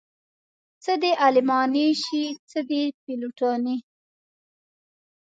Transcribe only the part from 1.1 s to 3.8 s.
عالمانې شي څه دې پيلوټانې